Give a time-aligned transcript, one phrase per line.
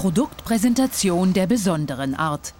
[0.00, 2.54] Produktpräsentation der besonderen Art.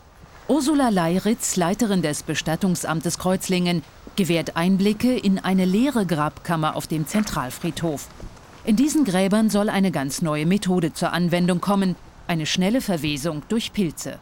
[0.46, 3.82] Ursula Leiritz, Leiterin des Bestattungsamtes Kreuzlingen,
[4.14, 8.08] gewährt Einblicke in eine leere Grabkammer auf dem Zentralfriedhof.
[8.67, 11.96] In diesen Gräbern soll eine ganz neue Methode zur Anwendung kommen,
[12.26, 14.18] eine schnelle Verwesung durch Pilze.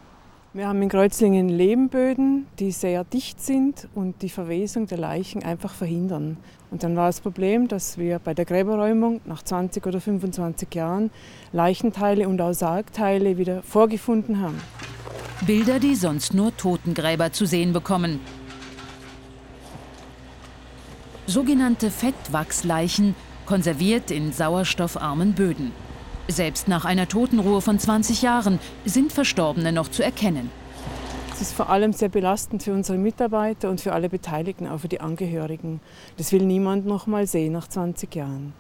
[0.55, 5.75] Wir haben in Kreuzlingen Lehmböden, die sehr dicht sind und die Verwesung der Leichen einfach
[5.75, 6.39] verhindern.
[6.71, 11.11] Und dann war das Problem, dass wir bei der Gräberräumung nach 20 oder 25 Jahren
[11.53, 14.59] Leichenteile und auch Sargteile wieder vorgefunden haben.
[15.47, 18.19] Bilder, die sonst nur Totengräber zu sehen bekommen.
[21.27, 25.73] Sogenannte Fettwachsleichen, konserviert in sauerstoffarmen Böden.
[26.29, 30.51] Selbst nach einer Totenruhe von 20 Jahren sind Verstorbene noch zu erkennen.
[31.33, 34.89] Es ist vor allem sehr belastend für unsere Mitarbeiter und für alle Beteiligten, auch für
[34.89, 35.81] die Angehörigen.
[36.19, 38.53] Das will niemand noch mal sehen nach 20 Jahren.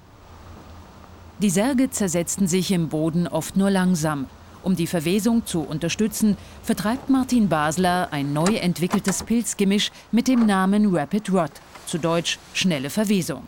[1.40, 4.26] Die Särge zersetzten sich im Boden oft nur langsam.
[4.62, 10.94] Um die Verwesung zu unterstützen, vertreibt Martin Basler ein neu entwickeltes Pilzgemisch mit dem Namen
[10.94, 11.52] Rapid Rot,
[11.86, 13.42] zu Deutsch schnelle Verwesung.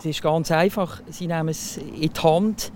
[0.00, 1.02] Es ist ganz einfach.
[1.10, 2.72] Sie nehmen es in die Hand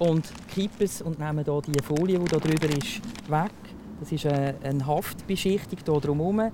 [0.00, 3.00] und kippen es und nehmen hier die Folie, die hier drüber ist,
[3.30, 3.52] weg.
[4.00, 6.50] Das ist eine Haftbeschichtung hier drumherum.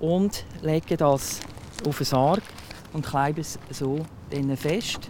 [0.00, 1.40] Und legen das
[1.86, 2.42] auf den Sarg
[2.94, 4.06] und kleben es so
[4.56, 5.00] fest.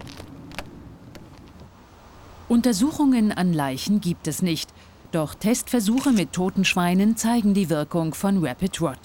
[2.48, 4.70] Untersuchungen an Leichen gibt es nicht.
[5.12, 8.98] Doch Testversuche mit toten Schweinen zeigen die Wirkung von Rapid Rot.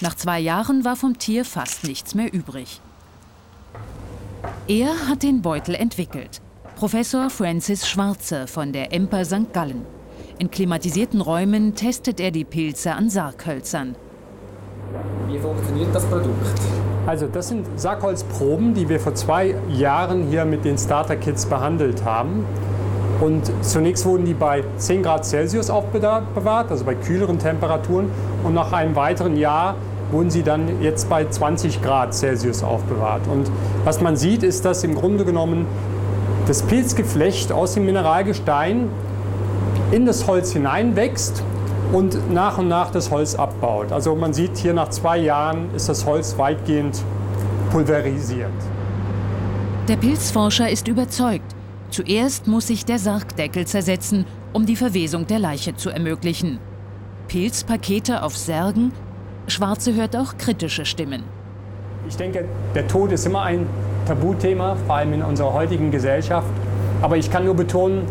[0.00, 2.80] Nach zwei Jahren war vom Tier fast nichts mehr übrig.
[4.70, 6.42] Er hat den Beutel entwickelt.
[6.76, 9.54] Professor Francis Schwarze von der EMPA St.
[9.54, 9.86] Gallen.
[10.38, 13.96] In klimatisierten Räumen testet er die Pilze an Sarghölzern.
[15.26, 16.46] Wie funktioniert das Produkt?
[17.06, 22.04] Also das sind Sargholzproben, die wir vor zwei Jahren hier mit den Starter Kits behandelt
[22.04, 22.44] haben.
[23.22, 28.10] Und zunächst wurden die bei 10 Grad Celsius aufbewahrt, also bei kühleren Temperaturen.
[28.44, 29.76] Und nach einem weiteren Jahr
[30.10, 33.26] wurden sie dann jetzt bei 20 Grad Celsius aufbewahrt.
[33.30, 33.50] Und
[33.84, 35.66] was man sieht, ist, dass im Grunde genommen
[36.46, 38.88] das Pilzgeflecht aus dem Mineralgestein
[39.90, 41.42] in das Holz hineinwächst
[41.92, 43.92] und nach und nach das Holz abbaut.
[43.92, 47.02] Also man sieht hier nach zwei Jahren ist das Holz weitgehend
[47.70, 48.50] pulverisiert.
[49.88, 51.54] Der Pilzforscher ist überzeugt.
[51.90, 56.58] Zuerst muss sich der Sargdeckel zersetzen, um die Verwesung der Leiche zu ermöglichen.
[57.28, 58.92] Pilzpakete auf Särgen
[59.50, 61.24] Schwarze hört auch kritische Stimmen.
[62.08, 62.44] Ich denke,
[62.74, 63.66] der Tod ist immer ein
[64.06, 66.48] Tabuthema, vor allem in unserer heutigen Gesellschaft.
[67.02, 68.02] Aber ich kann nur betonen,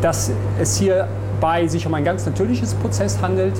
[0.00, 3.54] dass es hierbei sich um ein ganz natürliches Prozess handelt.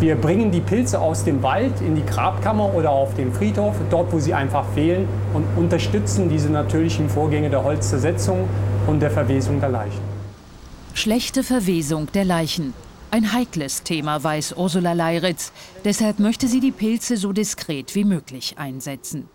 [0.00, 4.12] Wir bringen die Pilze aus dem Wald in die Grabkammer oder auf den Friedhof, dort
[4.12, 8.48] wo sie einfach fehlen, und unterstützen diese natürlichen Vorgänge der Holzzersetzung
[8.86, 10.00] und der Verwesung der Leichen.
[10.94, 12.74] Schlechte Verwesung der Leichen.
[13.14, 15.52] Ein heikles Thema, weiß Ursula Leiritz.
[15.84, 19.28] Deshalb möchte sie die Pilze so diskret wie möglich einsetzen.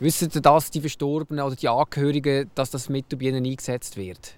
[0.00, 4.34] Wissen Sie das, die Verstorbenen oder die Angehörigen, dass das Mittel bei ihnen eingesetzt wird?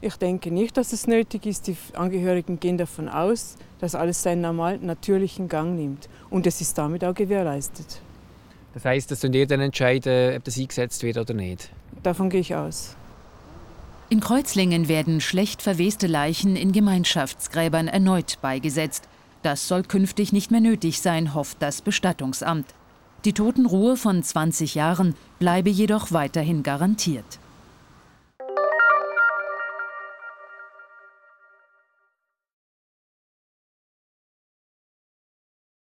[0.00, 1.66] Ich denke nicht, dass es nötig ist.
[1.66, 6.08] Die Angehörigen gehen davon aus, dass alles seinen normalen, natürlichen Gang nimmt.
[6.30, 8.00] Und es ist damit auch gewährleistet.
[8.74, 11.72] Das heißt, dass ihr dann entscheiden, ob das eingesetzt wird oder nicht?
[12.04, 12.96] Davon gehe ich aus.
[14.08, 19.08] In Kreuzlingen werden schlecht verweste Leichen in Gemeinschaftsgräbern erneut beigesetzt.
[19.42, 22.66] Das soll künftig nicht mehr nötig sein, hofft das Bestattungsamt.
[23.24, 27.40] Die Totenruhe von 20 Jahren bleibe jedoch weiterhin garantiert.